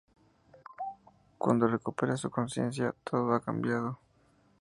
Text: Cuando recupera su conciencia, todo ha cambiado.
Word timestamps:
Cuando 1.37 1.67
recupera 1.67 2.17
su 2.17 2.31
conciencia, 2.31 2.95
todo 3.03 3.35
ha 3.35 3.39
cambiado. 3.39 3.99